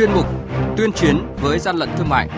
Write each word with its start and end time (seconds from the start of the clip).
chuyên 0.00 0.12
mục 0.12 0.26
Tuyên 0.76 0.92
chiến 0.92 1.16
với 1.40 1.58
gian 1.58 1.76
lận 1.76 1.88
thương 1.96 2.08
mại. 2.08 2.28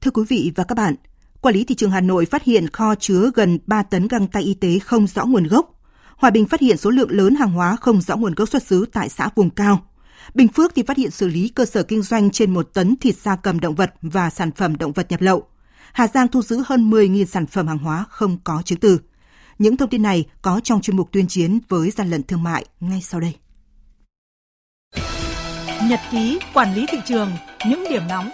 Thưa 0.00 0.10
quý 0.10 0.22
vị 0.28 0.52
và 0.56 0.64
các 0.64 0.74
bạn, 0.74 0.94
Quản 1.40 1.54
lý 1.54 1.64
thị 1.64 1.74
trường 1.74 1.90
Hà 1.90 2.00
Nội 2.00 2.26
phát 2.26 2.44
hiện 2.44 2.68
kho 2.68 2.94
chứa 2.94 3.30
gần 3.34 3.58
3 3.66 3.82
tấn 3.82 4.08
găng 4.08 4.26
tay 4.26 4.42
y 4.42 4.54
tế 4.54 4.78
không 4.78 5.06
rõ 5.06 5.24
nguồn 5.24 5.46
gốc. 5.46 5.80
Hòa 6.16 6.30
Bình 6.30 6.46
phát 6.46 6.60
hiện 6.60 6.76
số 6.76 6.90
lượng 6.90 7.10
lớn 7.10 7.34
hàng 7.34 7.52
hóa 7.52 7.76
không 7.76 8.00
rõ 8.00 8.16
nguồn 8.16 8.34
gốc 8.34 8.48
xuất 8.48 8.62
xứ 8.62 8.86
tại 8.92 9.08
xã 9.08 9.28
vùng 9.34 9.50
cao. 9.50 9.86
Bình 10.34 10.48
Phước 10.48 10.74
thì 10.74 10.82
phát 10.82 10.96
hiện 10.96 11.10
xử 11.10 11.28
lý 11.28 11.48
cơ 11.48 11.64
sở 11.64 11.82
kinh 11.82 12.02
doanh 12.02 12.30
trên 12.30 12.54
một 12.54 12.70
tấn 12.74 12.96
thịt 12.96 13.16
da 13.16 13.36
cầm 13.36 13.60
động 13.60 13.74
vật 13.74 13.94
và 14.02 14.30
sản 14.30 14.50
phẩm 14.52 14.76
động 14.76 14.92
vật 14.92 15.10
nhập 15.10 15.20
lậu. 15.20 15.42
Hà 15.92 16.06
Giang 16.08 16.28
thu 16.28 16.42
giữ 16.42 16.62
hơn 16.66 16.90
10.000 16.90 17.24
sản 17.24 17.46
phẩm 17.46 17.66
hàng 17.66 17.78
hóa 17.78 18.04
không 18.10 18.38
có 18.44 18.62
chứng 18.64 18.80
từ. 18.80 18.98
Những 19.62 19.76
thông 19.76 19.88
tin 19.88 20.02
này 20.02 20.24
có 20.42 20.60
trong 20.64 20.80
chuyên 20.80 20.96
mục 20.96 21.12
tuyên 21.12 21.26
chiến 21.28 21.58
với 21.68 21.90
gian 21.90 22.10
lận 22.10 22.22
thương 22.22 22.42
mại 22.42 22.64
ngay 22.80 23.00
sau 23.02 23.20
đây. 23.20 23.34
Nhật 25.88 26.00
ký 26.12 26.38
quản 26.54 26.74
lý 26.74 26.86
thị 26.88 26.98
trường, 27.04 27.30
những 27.68 27.84
điểm 27.90 28.02
nóng 28.08 28.30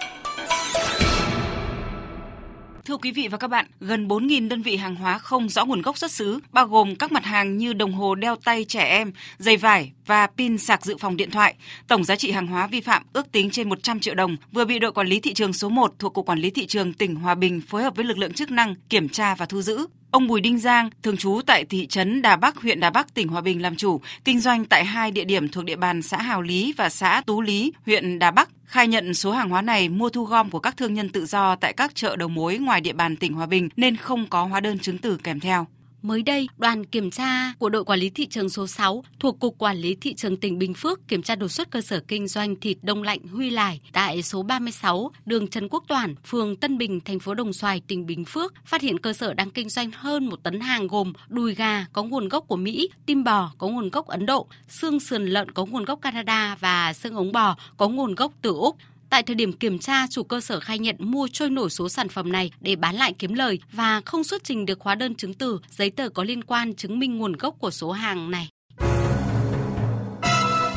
Thưa 2.85 2.97
quý 2.97 3.11
vị 3.11 3.27
và 3.27 3.37
các 3.37 3.47
bạn, 3.47 3.65
gần 3.79 4.07
4.000 4.07 4.47
đơn 4.47 4.61
vị 4.61 4.77
hàng 4.77 4.95
hóa 4.95 5.17
không 5.17 5.49
rõ 5.49 5.65
nguồn 5.65 5.81
gốc 5.81 5.97
xuất 5.97 6.11
xứ, 6.11 6.39
bao 6.51 6.67
gồm 6.67 6.95
các 6.95 7.11
mặt 7.11 7.25
hàng 7.25 7.57
như 7.57 7.73
đồng 7.73 7.93
hồ 7.93 8.15
đeo 8.15 8.35
tay 8.35 8.65
trẻ 8.65 8.83
em, 8.83 9.11
giày 9.37 9.57
vải 9.57 9.91
và 10.05 10.27
pin 10.27 10.57
sạc 10.57 10.85
dự 10.85 10.97
phòng 10.97 11.17
điện 11.17 11.31
thoại. 11.31 11.55
Tổng 11.87 12.03
giá 12.03 12.15
trị 12.15 12.31
hàng 12.31 12.47
hóa 12.47 12.67
vi 12.67 12.81
phạm 12.81 13.03
ước 13.13 13.31
tính 13.31 13.49
trên 13.51 13.69
100 13.69 13.99
triệu 13.99 14.15
đồng, 14.15 14.37
vừa 14.51 14.65
bị 14.65 14.79
đội 14.79 14.91
quản 14.91 15.07
lý 15.07 15.19
thị 15.19 15.33
trường 15.33 15.53
số 15.53 15.69
1 15.69 15.93
thuộc 15.99 16.13
Cục 16.13 16.25
Quản 16.25 16.39
lý 16.39 16.49
Thị 16.49 16.65
trường 16.65 16.93
tỉnh 16.93 17.15
Hòa 17.15 17.35
Bình 17.35 17.61
phối 17.61 17.83
hợp 17.83 17.95
với 17.95 18.05
lực 18.05 18.17
lượng 18.17 18.33
chức 18.33 18.51
năng 18.51 18.75
kiểm 18.89 19.09
tra 19.09 19.35
và 19.35 19.45
thu 19.45 19.61
giữ. 19.61 19.87
Ông 20.11 20.27
Bùi 20.27 20.41
Đinh 20.41 20.59
Giang, 20.59 20.89
thường 21.03 21.17
trú 21.17 21.41
tại 21.45 21.65
thị 21.65 21.87
trấn 21.87 22.21
Đà 22.21 22.35
Bắc, 22.35 22.57
huyện 22.57 22.79
Đà 22.79 22.89
Bắc, 22.89 23.13
tỉnh 23.13 23.27
Hòa 23.27 23.41
Bình 23.41 23.61
làm 23.61 23.75
chủ, 23.75 24.01
kinh 24.25 24.39
doanh 24.39 24.65
tại 24.65 24.85
hai 24.85 25.11
địa 25.11 25.23
điểm 25.25 25.49
thuộc 25.49 25.65
địa 25.65 25.75
bàn 25.75 26.01
xã 26.01 26.17
Hào 26.17 26.41
Lý 26.41 26.73
và 26.77 26.89
xã 26.89 27.21
Tú 27.25 27.41
Lý, 27.41 27.73
huyện 27.85 28.19
Đà 28.19 28.31
Bắc, 28.31 28.49
khai 28.65 28.87
nhận 28.87 29.13
số 29.13 29.31
hàng 29.31 29.49
hóa 29.49 29.61
này 29.61 29.89
mua 29.89 30.09
thu 30.09 30.23
gom 30.23 30.49
của 30.49 30.59
các 30.59 30.77
thương 30.77 30.93
nhân 30.93 31.09
tự 31.09 31.25
do 31.25 31.55
tại 31.55 31.73
các 31.73 31.95
chợ 31.95 32.15
đầu 32.15 32.29
mối 32.29 32.57
ngoài 32.57 32.81
địa 32.81 32.93
bàn 32.93 33.15
tỉnh 33.15 33.33
Hòa 33.33 33.45
Bình 33.45 33.69
nên 33.77 33.95
không 33.95 34.27
có 34.27 34.43
hóa 34.43 34.59
đơn 34.59 34.79
chứng 34.79 34.97
từ 34.97 35.17
kèm 35.23 35.39
theo. 35.39 35.67
Mới 36.01 36.21
đây, 36.21 36.47
đoàn 36.57 36.85
kiểm 36.85 37.11
tra 37.11 37.53
của 37.59 37.69
đội 37.69 37.85
quản 37.85 37.99
lý 37.99 38.09
thị 38.09 38.25
trường 38.25 38.49
số 38.49 38.67
6 38.67 39.03
thuộc 39.19 39.39
Cục 39.39 39.57
Quản 39.57 39.77
lý 39.77 39.95
Thị 39.95 40.13
trường 40.13 40.37
tỉnh 40.37 40.59
Bình 40.59 40.73
Phước 40.73 41.07
kiểm 41.07 41.23
tra 41.23 41.35
đột 41.35 41.47
xuất 41.47 41.71
cơ 41.71 41.81
sở 41.81 41.99
kinh 42.07 42.27
doanh 42.27 42.55
thịt 42.55 42.77
đông 42.81 43.03
lạnh 43.03 43.19
Huy 43.27 43.49
Lải 43.49 43.81
tại 43.93 44.21
số 44.21 44.43
36 44.43 45.11
đường 45.25 45.47
Trần 45.47 45.67
Quốc 45.69 45.83
Toản, 45.87 46.15
phường 46.25 46.55
Tân 46.55 46.77
Bình, 46.77 46.99
thành 47.05 47.19
phố 47.19 47.33
Đồng 47.33 47.53
Xoài, 47.53 47.81
tỉnh 47.87 48.05
Bình 48.05 48.25
Phước, 48.25 48.53
phát 48.65 48.81
hiện 48.81 48.99
cơ 48.99 49.13
sở 49.13 49.33
đang 49.33 49.51
kinh 49.51 49.69
doanh 49.69 49.91
hơn 49.91 50.25
một 50.25 50.43
tấn 50.43 50.59
hàng 50.59 50.87
gồm 50.87 51.13
đùi 51.27 51.55
gà 51.55 51.85
có 51.93 52.03
nguồn 52.03 52.29
gốc 52.29 52.45
của 52.47 52.55
Mỹ, 52.55 52.89
tim 53.05 53.23
bò 53.23 53.51
có 53.57 53.67
nguồn 53.67 53.89
gốc 53.89 54.07
Ấn 54.07 54.25
Độ, 54.25 54.47
xương 54.67 54.99
sườn 54.99 55.25
lợn 55.25 55.51
có 55.51 55.65
nguồn 55.65 55.85
gốc 55.85 56.01
Canada 56.01 56.57
và 56.59 56.93
xương 56.93 57.15
ống 57.15 57.31
bò 57.31 57.57
có 57.77 57.87
nguồn 57.87 58.15
gốc 58.15 58.31
từ 58.41 58.53
Úc. 58.53 58.75
Tại 59.09 59.23
thời 59.23 59.35
điểm 59.35 59.53
kiểm 59.53 59.79
tra, 59.79 60.07
chủ 60.07 60.23
cơ 60.23 60.41
sở 60.41 60.59
khai 60.59 60.79
nhận 60.79 60.95
mua 60.99 61.27
trôi 61.33 61.49
nổi 61.49 61.69
số 61.69 61.89
sản 61.89 62.09
phẩm 62.09 62.31
này 62.31 62.51
để 62.61 62.75
bán 62.75 62.95
lại 62.95 63.13
kiếm 63.19 63.33
lời 63.33 63.59
và 63.71 64.01
không 64.05 64.23
xuất 64.23 64.43
trình 64.43 64.65
được 64.65 64.81
hóa 64.81 64.95
đơn 64.95 65.15
chứng 65.15 65.33
từ, 65.33 65.59
giấy 65.69 65.89
tờ 65.89 66.09
có 66.09 66.23
liên 66.23 66.43
quan 66.43 66.75
chứng 66.75 66.99
minh 66.99 67.17
nguồn 67.17 67.33
gốc 67.33 67.55
của 67.59 67.71
số 67.71 67.91
hàng 67.91 68.31
này. 68.31 68.49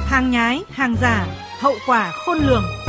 Hàng 0.06 0.30
nhái, 0.30 0.60
hàng 0.70 0.94
giả, 1.00 1.26
hậu 1.60 1.74
quả 1.86 2.12
khôn 2.14 2.38
lường. 2.38 2.81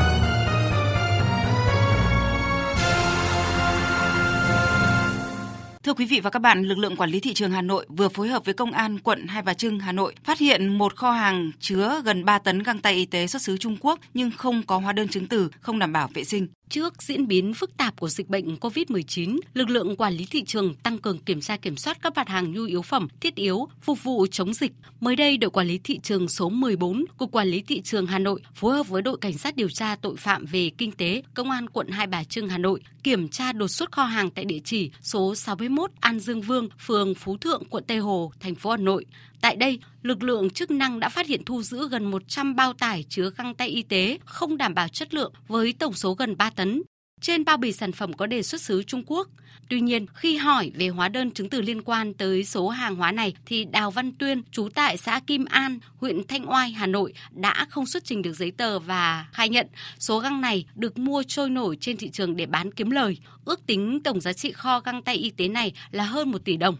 Thưa 5.83 5.93
quý 5.93 6.05
vị 6.05 6.19
và 6.19 6.29
các 6.29 6.39
bạn, 6.39 6.63
lực 6.63 6.77
lượng 6.77 6.95
quản 6.95 7.09
lý 7.09 7.19
thị 7.19 7.33
trường 7.33 7.51
Hà 7.51 7.61
Nội 7.61 7.85
vừa 7.89 8.09
phối 8.09 8.27
hợp 8.27 8.45
với 8.45 8.53
công 8.53 8.71
an 8.71 8.99
quận 8.99 9.27
Hai 9.27 9.41
Bà 9.41 9.53
Trưng, 9.53 9.79
Hà 9.79 9.91
Nội 9.91 10.15
phát 10.23 10.39
hiện 10.39 10.77
một 10.77 10.95
kho 10.95 11.11
hàng 11.11 11.51
chứa 11.59 12.01
gần 12.05 12.25
3 12.25 12.39
tấn 12.39 12.63
găng 12.63 12.79
tay 12.79 12.93
y 12.93 13.05
tế 13.05 13.27
xuất 13.27 13.41
xứ 13.41 13.57
Trung 13.57 13.77
Quốc 13.79 13.99
nhưng 14.13 14.31
không 14.31 14.63
có 14.63 14.77
hóa 14.77 14.93
đơn 14.93 15.07
chứng 15.07 15.27
từ, 15.27 15.49
không 15.61 15.79
đảm 15.79 15.93
bảo 15.93 16.09
vệ 16.13 16.23
sinh. 16.23 16.47
Trước 16.73 17.03
diễn 17.03 17.27
biến 17.27 17.53
phức 17.53 17.77
tạp 17.77 17.99
của 17.99 18.09
dịch 18.09 18.29
bệnh 18.29 18.55
COVID-19, 18.55 19.39
lực 19.53 19.69
lượng 19.69 19.95
quản 19.95 20.13
lý 20.13 20.25
thị 20.25 20.43
trường 20.43 20.75
tăng 20.75 20.97
cường 20.97 21.17
kiểm 21.17 21.41
tra 21.41 21.57
kiểm 21.57 21.77
soát 21.77 21.97
các 22.01 22.13
mặt 22.15 22.29
hàng 22.29 22.51
nhu 22.51 22.65
yếu 22.65 22.81
phẩm, 22.81 23.07
thiết 23.21 23.35
yếu, 23.35 23.67
phục 23.81 24.03
vụ 24.03 24.27
chống 24.31 24.53
dịch. 24.53 24.71
Mới 24.99 25.15
đây, 25.15 25.37
đội 25.37 25.49
quản 25.49 25.67
lý 25.67 25.79
thị 25.83 25.99
trường 26.03 26.27
số 26.27 26.49
14, 26.49 27.05
Cục 27.17 27.31
Quản 27.31 27.47
lý 27.47 27.61
Thị 27.61 27.81
trường 27.81 28.07
Hà 28.07 28.19
Nội 28.19 28.41
phối 28.55 28.73
hợp 28.73 28.87
với 28.87 29.01
đội 29.01 29.17
Cảnh 29.17 29.37
sát 29.37 29.55
điều 29.55 29.69
tra 29.69 29.95
tội 29.95 30.15
phạm 30.17 30.45
về 30.45 30.71
kinh 30.77 30.91
tế, 30.91 31.23
Công 31.33 31.51
an 31.51 31.69
quận 31.69 31.87
Hai 31.87 32.07
Bà 32.07 32.23
Trưng, 32.23 32.49
Hà 32.49 32.57
Nội 32.57 32.81
kiểm 33.03 33.29
tra 33.29 33.51
đột 33.51 33.67
xuất 33.67 33.91
kho 33.91 34.03
hàng 34.03 34.29
tại 34.29 34.45
địa 34.45 34.59
chỉ 34.63 34.91
số 35.01 35.35
61 35.35 35.91
An 35.99 36.19
Dương 36.19 36.41
Vương, 36.41 36.69
phường 36.79 37.15
Phú 37.15 37.37
Thượng, 37.37 37.63
quận 37.69 37.83
Tây 37.87 37.97
Hồ, 37.97 38.31
thành 38.39 38.55
phố 38.55 38.71
Hà 38.71 38.77
Nội. 38.77 39.05
Tại 39.43 39.55
đây, 39.55 39.79
lực 40.01 40.23
lượng 40.23 40.49
chức 40.49 40.71
năng 40.71 40.99
đã 40.99 41.09
phát 41.09 41.27
hiện 41.27 41.45
thu 41.45 41.61
giữ 41.61 41.89
gần 41.89 42.05
100 42.05 42.55
bao 42.55 42.73
tải 42.73 43.05
chứa 43.09 43.31
găng 43.37 43.55
tay 43.55 43.67
y 43.67 43.83
tế 43.83 44.17
không 44.25 44.57
đảm 44.57 44.73
bảo 44.73 44.87
chất 44.87 45.13
lượng 45.13 45.33
với 45.47 45.73
tổng 45.79 45.93
số 45.93 46.13
gần 46.13 46.37
3 46.37 46.49
tấn. 46.49 46.81
Trên 47.21 47.45
bao 47.45 47.57
bì 47.57 47.71
sản 47.71 47.91
phẩm 47.91 48.13
có 48.13 48.25
đề 48.25 48.43
xuất 48.43 48.61
xứ 48.61 48.83
Trung 48.83 49.03
Quốc. 49.07 49.27
Tuy 49.69 49.81
nhiên, 49.81 50.05
khi 50.13 50.37
hỏi 50.37 50.71
về 50.75 50.87
hóa 50.87 51.09
đơn 51.09 51.31
chứng 51.31 51.49
từ 51.49 51.61
liên 51.61 51.81
quan 51.81 52.13
tới 52.13 52.45
số 52.45 52.69
hàng 52.69 52.95
hóa 52.95 53.11
này 53.11 53.33
thì 53.45 53.65
Đào 53.65 53.91
Văn 53.91 54.11
Tuyên, 54.11 54.43
trú 54.51 54.69
tại 54.75 54.97
xã 54.97 55.19
Kim 55.27 55.45
An, 55.45 55.79
huyện 55.97 56.27
Thanh 56.27 56.49
Oai, 56.49 56.71
Hà 56.71 56.85
Nội 56.87 57.13
đã 57.31 57.65
không 57.69 57.85
xuất 57.85 58.05
trình 58.05 58.21
được 58.21 58.33
giấy 58.33 58.51
tờ 58.51 58.79
và 58.79 59.25
khai 59.31 59.49
nhận 59.49 59.67
số 59.99 60.19
găng 60.19 60.41
này 60.41 60.65
được 60.75 60.97
mua 60.97 61.23
trôi 61.27 61.49
nổi 61.49 61.77
trên 61.81 61.97
thị 61.97 62.09
trường 62.09 62.35
để 62.35 62.45
bán 62.45 62.71
kiếm 62.71 62.89
lời. 62.89 63.17
Ước 63.45 63.67
tính 63.67 63.99
tổng 64.03 64.21
giá 64.21 64.33
trị 64.33 64.51
kho 64.51 64.79
găng 64.79 65.01
tay 65.01 65.15
y 65.15 65.29
tế 65.29 65.47
này 65.47 65.73
là 65.91 66.03
hơn 66.03 66.31
1 66.31 66.45
tỷ 66.45 66.57
đồng. 66.57 66.77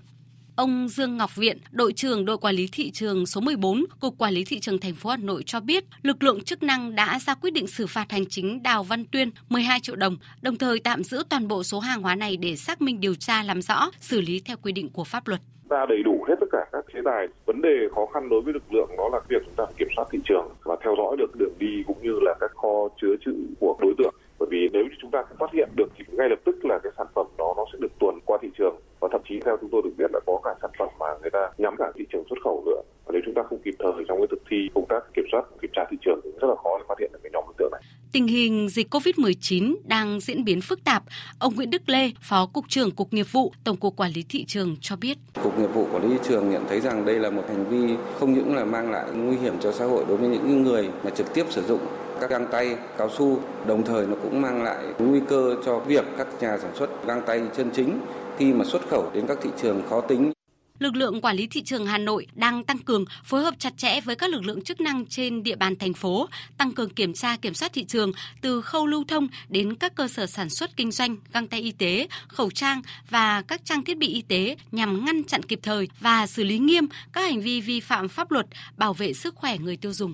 Ông 0.55 0.87
Dương 0.87 1.17
Ngọc 1.17 1.35
Viện, 1.35 1.57
đội 1.71 1.93
trưởng 1.93 2.25
đội 2.25 2.37
quản 2.37 2.55
lý 2.55 2.69
thị 2.71 2.91
trường 2.91 3.25
số 3.25 3.41
14, 3.41 3.83
Cục 3.99 4.17
Quản 4.17 4.33
lý 4.33 4.43
thị 4.47 4.59
trường 4.59 4.79
thành 4.79 4.93
phố 4.93 5.09
Hà 5.09 5.17
Nội 5.17 5.43
cho 5.45 5.59
biết, 5.59 5.83
lực 6.01 6.23
lượng 6.23 6.43
chức 6.43 6.63
năng 6.63 6.95
đã 6.95 7.19
ra 7.19 7.35
quyết 7.35 7.53
định 7.53 7.67
xử 7.67 7.87
phạt 7.87 8.11
hành 8.11 8.25
chính 8.29 8.63
Đào 8.63 8.83
Văn 8.83 9.05
Tuyên 9.05 9.31
12 9.49 9.79
triệu 9.79 9.95
đồng, 9.95 10.17
đồng 10.41 10.57
thời 10.57 10.79
tạm 10.79 11.03
giữ 11.03 11.23
toàn 11.29 11.47
bộ 11.47 11.63
số 11.63 11.79
hàng 11.79 12.01
hóa 12.01 12.15
này 12.15 12.37
để 12.37 12.55
xác 12.55 12.81
minh 12.81 12.99
điều 12.99 13.15
tra 13.15 13.43
làm 13.43 13.61
rõ, 13.61 13.91
xử 13.99 14.21
lý 14.21 14.41
theo 14.45 14.57
quy 14.61 14.71
định 14.71 14.89
của 14.89 15.03
pháp 15.03 15.27
luật 15.27 15.41
ta 15.73 15.85
đầy 15.89 16.03
đủ 16.03 16.25
hết 16.27 16.35
tất 16.39 16.47
cả 16.51 16.65
các 16.71 16.85
chế 16.93 16.99
tài. 17.05 17.27
Vấn 17.45 17.61
đề 17.61 17.75
khó 17.95 18.05
khăn 18.13 18.29
đối 18.29 18.41
với 18.41 18.53
lực 18.53 18.73
lượng 18.73 18.89
đó 18.97 19.09
là 19.13 19.19
việc 19.27 19.41
chúng 19.45 19.55
ta 19.57 19.65
kiểm 19.77 19.87
soát 19.95 20.05
thị 20.11 20.19
trường 20.25 20.47
và 20.63 20.75
theo 20.83 20.95
dõi 20.97 21.15
được 21.17 21.35
đường 21.39 21.53
đi 21.59 21.83
cũng 21.87 21.97
như 22.01 22.19
là 22.21 22.33
các 22.39 22.51
kho 22.55 22.87
chứa 23.01 23.15
trữ 23.25 23.35
của 23.59 23.75
đối 23.81 23.93
tượng. 23.97 24.15
Bởi 24.39 24.47
vì 24.51 24.69
nếu 24.73 24.83
như 24.83 24.95
chúng 25.01 25.11
ta 25.11 25.23
phát 25.39 25.51
hiện 25.53 25.69
được 25.75 25.89
thì 25.97 26.05
ngay 26.17 26.29
lập 26.29 26.39
tức 26.45 26.65
là 26.65 26.79
cái 26.83 26.91
sản 26.97 27.07
phẩm 27.15 27.27
đó 27.37 27.53
nó 27.57 27.65
sẽ 27.73 27.77
được 27.81 27.91
tuần 27.99 28.19
qua 28.25 28.37
thị 28.41 28.49
trường 28.57 28.75
và 28.99 29.09
thậm 29.11 29.21
chí 29.29 29.39
theo 29.45 29.57
chúng 29.61 29.69
tôi 29.71 29.81
được 29.83 29.93
biết 29.97 30.11
là 30.13 30.19
có 30.25 30.39
cả 30.43 30.55
sản 30.61 30.71
phẩm 30.79 30.89
mà 30.99 31.05
người 31.21 31.31
ta 31.31 31.49
nhắm 31.57 31.75
cả 31.77 31.91
thị 31.95 32.05
trường 32.11 32.23
xuất 32.29 32.39
khẩu 32.43 32.63
nữa 32.65 32.81
và 33.05 33.11
nếu 33.13 33.21
chúng 33.25 33.33
ta 33.33 33.43
không 33.43 33.59
kịp 33.65 33.75
thời 33.79 34.03
trong 34.07 34.17
cái 34.17 34.27
thực 34.31 34.41
thi 34.49 34.69
công 34.75 34.85
tác 34.89 35.03
kiểm 35.13 35.25
soát 35.31 35.43
kiểm 35.61 35.71
tra 35.73 35.85
thị 35.91 35.97
trường 36.01 36.19
thì 36.23 36.29
rất 36.41 36.47
là 36.47 36.55
khó 36.63 36.77
để 36.77 36.85
phát 36.87 36.99
hiện 36.99 37.09
được 37.13 37.19
cái 37.23 37.29
nhóm 37.33 37.43
đối 37.47 37.53
tượng 37.57 37.71
này. 37.71 37.81
Tình 38.13 38.27
hình 38.27 38.69
dịch 38.69 38.95
COVID-19 38.95 39.75
đang 39.83 40.19
diễn 40.19 40.43
biến 40.43 40.61
phức 40.61 40.83
tạp. 40.83 41.03
Ông 41.39 41.55
Nguyễn 41.55 41.69
Đức 41.69 41.89
Lê, 41.89 42.11
Phó 42.21 42.45
Cục 42.45 42.65
trưởng 42.69 42.91
Cục 42.91 43.13
Nghiệp 43.13 43.31
vụ, 43.31 43.53
Tổng 43.63 43.77
cục 43.77 43.95
Quản 43.95 44.11
lý 44.11 44.25
Thị 44.29 44.45
trường 44.45 44.75
cho 44.81 44.95
biết. 44.95 45.17
Cục 45.43 45.59
Nghiệp 45.59 45.67
vụ 45.73 45.87
Quản 45.91 46.03
lý 46.03 46.17
Thị 46.17 46.23
trường 46.29 46.49
nhận 46.49 46.65
thấy 46.69 46.79
rằng 46.79 47.05
đây 47.05 47.19
là 47.19 47.29
một 47.29 47.43
hành 47.47 47.69
vi 47.69 47.95
không 48.19 48.33
những 48.33 48.55
là 48.55 48.65
mang 48.65 48.91
lại 48.91 49.05
nguy 49.15 49.37
hiểm 49.37 49.53
cho 49.61 49.71
xã 49.71 49.85
hội 49.85 50.05
đối 50.07 50.17
với 50.17 50.29
những 50.29 50.63
người 50.63 50.89
mà 51.03 51.09
trực 51.09 51.33
tiếp 51.33 51.45
sử 51.49 51.63
dụng 51.67 51.79
các 52.21 52.29
găng 52.29 52.47
tay 52.51 52.75
cao 52.97 53.09
su, 53.17 53.39
đồng 53.67 53.85
thời 53.85 54.07
nó 54.07 54.15
cũng 54.23 54.41
mang 54.41 54.63
lại 54.63 54.83
nguy 54.99 55.19
cơ 55.27 55.55
cho 55.65 55.79
việc 55.79 56.05
các 56.17 56.27
nhà 56.41 56.57
sản 56.57 56.71
xuất 56.75 57.07
găng 57.07 57.21
tay 57.25 57.41
chân 57.57 57.69
chính 57.75 57.99
khi 58.37 58.53
mà 58.53 58.65
xuất 58.65 58.89
khẩu 58.89 59.11
đến 59.13 59.27
các 59.27 59.37
thị 59.41 59.49
trường 59.61 59.81
khó 59.89 60.01
tính 60.01 60.31
lực 60.79 60.95
lượng 60.95 61.21
quản 61.21 61.35
lý 61.35 61.47
thị 61.47 61.61
trường 61.63 61.85
Hà 61.85 61.97
Nội 61.97 62.27
đang 62.33 62.63
tăng 62.63 62.77
cường 62.77 63.05
phối 63.23 63.43
hợp 63.43 63.53
chặt 63.59 63.77
chẽ 63.77 64.01
với 64.01 64.15
các 64.15 64.29
lực 64.29 64.45
lượng 64.45 64.61
chức 64.61 64.81
năng 64.81 65.05
trên 65.05 65.43
địa 65.43 65.55
bàn 65.55 65.75
thành 65.75 65.93
phố, 65.93 66.29
tăng 66.57 66.71
cường 66.71 66.89
kiểm 66.89 67.13
tra 67.13 67.37
kiểm 67.37 67.53
soát 67.53 67.73
thị 67.73 67.83
trường 67.83 68.11
từ 68.41 68.61
khâu 68.61 68.87
lưu 68.87 69.03
thông 69.07 69.27
đến 69.49 69.75
các 69.75 69.95
cơ 69.95 70.07
sở 70.07 70.25
sản 70.25 70.49
xuất 70.49 70.77
kinh 70.77 70.91
doanh 70.91 71.17
găng 71.33 71.47
tay 71.47 71.61
y 71.61 71.71
tế, 71.71 72.07
khẩu 72.27 72.51
trang 72.51 72.81
và 73.09 73.41
các 73.41 73.65
trang 73.65 73.83
thiết 73.83 73.97
bị 73.97 74.07
y 74.07 74.21
tế 74.21 74.55
nhằm 74.71 75.05
ngăn 75.05 75.23
chặn 75.23 75.43
kịp 75.43 75.59
thời 75.63 75.89
và 75.99 76.27
xử 76.27 76.43
lý 76.43 76.57
nghiêm 76.57 76.85
các 77.13 77.21
hành 77.21 77.41
vi 77.41 77.61
vi 77.61 77.79
phạm 77.79 78.09
pháp 78.09 78.31
luật 78.31 78.45
bảo 78.77 78.93
vệ 78.93 79.13
sức 79.13 79.35
khỏe 79.35 79.57
người 79.57 79.77
tiêu 79.77 79.93
dùng. 79.93 80.13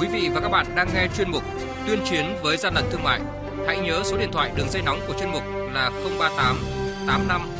Quý 0.00 0.08
vị 0.12 0.28
và 0.34 0.40
các 0.40 0.48
bạn 0.48 0.66
đang 0.76 0.88
nghe 0.94 1.08
chuyên 1.16 1.30
mục 1.30 1.42
Tuyên 1.86 1.98
chiến 2.10 2.24
với 2.42 2.56
gian 2.56 2.74
lận 2.74 2.84
thương 2.90 3.02
mại. 3.02 3.20
Hãy 3.66 3.80
nhớ 3.80 4.02
số 4.04 4.18
điện 4.18 4.28
thoại 4.32 4.52
đường 4.56 4.68
dây 4.70 4.82
nóng 4.82 5.00
của 5.06 5.14
chuyên 5.20 5.30
mục 5.30 5.42
là 5.72 5.90
038 6.18 6.56
85 7.06 7.59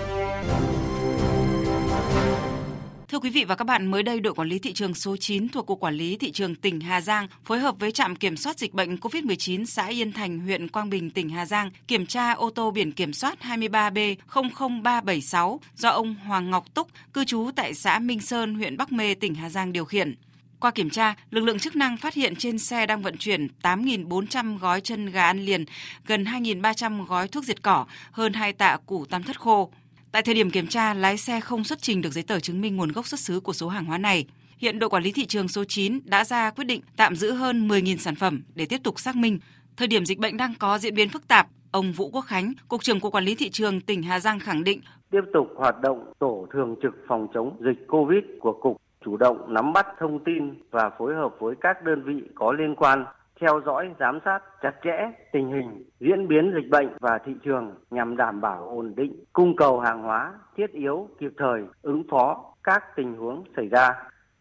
Thưa 3.11 3.19
quý 3.19 3.29
vị 3.29 3.45
và 3.45 3.55
các 3.55 3.65
bạn, 3.65 3.91
mới 3.91 4.03
đây 4.03 4.19
đội 4.19 4.33
quản 4.33 4.47
lý 4.47 4.59
thị 4.59 4.73
trường 4.73 4.93
số 4.93 5.17
9 5.17 5.49
thuộc 5.49 5.65
Cục 5.65 5.79
Quản 5.79 5.93
lý 5.93 6.17
Thị 6.17 6.31
trường 6.31 6.55
tỉnh 6.55 6.79
Hà 6.79 7.01
Giang 7.01 7.27
phối 7.45 7.59
hợp 7.59 7.75
với 7.79 7.91
trạm 7.91 8.15
kiểm 8.15 8.37
soát 8.37 8.59
dịch 8.59 8.73
bệnh 8.73 8.95
COVID-19 8.95 9.65
xã 9.65 9.87
Yên 9.87 10.11
Thành, 10.11 10.39
huyện 10.39 10.67
Quang 10.67 10.89
Bình, 10.89 11.09
tỉnh 11.09 11.29
Hà 11.29 11.45
Giang 11.45 11.69
kiểm 11.87 12.05
tra 12.05 12.31
ô 12.31 12.49
tô 12.49 12.71
biển 12.71 12.91
kiểm 12.91 13.13
soát 13.13 13.37
23B00376 13.41 15.57
do 15.75 15.89
ông 15.89 16.15
Hoàng 16.15 16.49
Ngọc 16.49 16.73
Túc, 16.73 16.87
cư 17.13 17.25
trú 17.25 17.49
tại 17.55 17.73
xã 17.73 17.99
Minh 17.99 18.21
Sơn, 18.21 18.55
huyện 18.55 18.77
Bắc 18.77 18.91
Mê, 18.91 19.13
tỉnh 19.13 19.35
Hà 19.35 19.49
Giang 19.49 19.73
điều 19.73 19.85
khiển. 19.85 20.15
Qua 20.59 20.71
kiểm 20.71 20.89
tra, 20.89 21.15
lực 21.31 21.43
lượng 21.43 21.59
chức 21.59 21.75
năng 21.75 21.97
phát 21.97 22.13
hiện 22.13 22.35
trên 22.35 22.59
xe 22.59 22.85
đang 22.85 23.01
vận 23.01 23.17
chuyển 23.17 23.47
8.400 23.63 24.57
gói 24.57 24.81
chân 24.81 25.05
gà 25.05 25.23
ăn 25.23 25.45
liền, 25.45 25.65
gần 26.05 26.23
2.300 26.23 27.05
gói 27.05 27.27
thuốc 27.27 27.43
diệt 27.43 27.63
cỏ, 27.63 27.85
hơn 28.11 28.33
2 28.33 28.53
tạ 28.53 28.77
củ 28.85 29.05
tam 29.05 29.23
thất 29.23 29.39
khô. 29.39 29.71
Tại 30.11 30.21
thời 30.21 30.35
điểm 30.35 30.49
kiểm 30.49 30.67
tra, 30.67 30.93
lái 30.93 31.17
xe 31.17 31.39
không 31.39 31.63
xuất 31.63 31.81
trình 31.81 32.01
được 32.01 32.09
giấy 32.09 32.23
tờ 32.23 32.39
chứng 32.39 32.61
minh 32.61 32.75
nguồn 32.75 32.91
gốc 32.91 33.07
xuất 33.07 33.19
xứ 33.19 33.39
của 33.39 33.53
số 33.53 33.67
hàng 33.67 33.85
hóa 33.85 33.97
này. 33.97 34.25
Hiện 34.57 34.79
đội 34.79 34.89
quản 34.89 35.03
lý 35.03 35.11
thị 35.11 35.25
trường 35.25 35.47
số 35.47 35.63
9 35.63 35.99
đã 36.05 36.23
ra 36.23 36.51
quyết 36.51 36.65
định 36.65 36.81
tạm 36.97 37.15
giữ 37.15 37.31
hơn 37.31 37.67
10.000 37.67 37.97
sản 37.97 38.15
phẩm 38.15 38.43
để 38.55 38.65
tiếp 38.65 38.79
tục 38.83 38.99
xác 38.99 39.15
minh. 39.15 39.39
Thời 39.77 39.87
điểm 39.87 40.05
dịch 40.05 40.19
bệnh 40.19 40.37
đang 40.37 40.53
có 40.59 40.77
diễn 40.77 40.95
biến 40.95 41.09
phức 41.09 41.27
tạp, 41.27 41.47
ông 41.71 41.91
Vũ 41.91 42.09
Quốc 42.09 42.21
Khánh, 42.21 42.53
Cục 42.67 42.83
trưởng 42.83 42.99
Cục 42.99 43.13
Quản 43.13 43.23
lý 43.23 43.35
Thị 43.35 43.49
trường 43.49 43.81
tỉnh 43.81 44.03
Hà 44.03 44.19
Giang 44.19 44.39
khẳng 44.39 44.63
định 44.63 44.81
tiếp 45.11 45.21
tục 45.33 45.47
hoạt 45.55 45.81
động 45.81 46.13
tổ 46.19 46.47
thường 46.53 46.75
trực 46.83 46.93
phòng 47.07 47.27
chống 47.33 47.57
dịch 47.59 47.87
COVID 47.87 48.23
của 48.39 48.53
Cục 48.53 48.77
chủ 49.05 49.17
động 49.17 49.53
nắm 49.53 49.73
bắt 49.73 49.87
thông 49.99 50.23
tin 50.23 50.53
và 50.71 50.89
phối 50.99 51.15
hợp 51.15 51.35
với 51.39 51.55
các 51.61 51.83
đơn 51.83 52.03
vị 52.05 52.21
có 52.35 52.51
liên 52.51 52.75
quan 52.75 53.05
theo 53.41 53.61
dõi, 53.65 53.95
giám 53.99 54.19
sát 54.25 54.39
chặt 54.61 54.73
chẽ 54.83 55.11
tình 55.31 55.51
hình 55.51 55.83
diễn 55.99 56.27
biến 56.27 56.51
dịch 56.55 56.69
bệnh 56.69 56.89
và 56.99 57.17
thị 57.25 57.31
trường 57.43 57.75
nhằm 57.91 58.17
đảm 58.17 58.41
bảo 58.41 58.67
ổn 58.69 58.93
định, 58.95 59.23
cung 59.33 59.55
cầu 59.55 59.79
hàng 59.79 60.01
hóa 60.01 60.33
thiết 60.57 60.71
yếu 60.71 61.09
kịp 61.19 61.31
thời 61.37 61.63
ứng 61.81 62.03
phó 62.11 62.53
các 62.63 62.83
tình 62.95 63.15
huống 63.15 63.43
xảy 63.55 63.67
ra. 63.67 63.89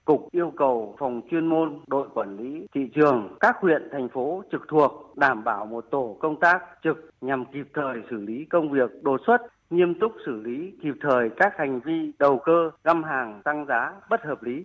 Cục 0.04 0.28
yêu 0.32 0.52
cầu 0.56 0.96
phòng 0.98 1.22
chuyên 1.30 1.46
môn, 1.46 1.80
đội 1.86 2.08
quản 2.14 2.36
lý 2.36 2.66
thị 2.74 2.90
trường 2.94 3.36
các 3.40 3.56
huyện, 3.60 3.88
thành 3.92 4.08
phố 4.08 4.42
trực 4.52 4.62
thuộc 4.68 5.12
đảm 5.16 5.44
bảo 5.44 5.66
một 5.66 5.84
tổ 5.90 6.16
công 6.20 6.40
tác 6.40 6.62
trực 6.84 7.10
nhằm 7.20 7.44
kịp 7.44 7.66
thời 7.74 8.02
xử 8.10 8.16
lý 8.16 8.44
công 8.44 8.70
việc 8.70 8.90
đột 9.02 9.20
xuất, 9.26 9.40
nghiêm 9.70 9.94
túc 10.00 10.12
xử 10.26 10.42
lý 10.42 10.72
kịp 10.82 10.94
thời 11.00 11.30
các 11.36 11.52
hành 11.58 11.80
vi 11.80 12.12
đầu 12.18 12.38
cơ 12.38 12.70
găm 12.84 13.02
hàng 13.02 13.40
tăng 13.44 13.66
giá 13.66 13.92
bất 14.10 14.20
hợp 14.22 14.42
lý. 14.42 14.64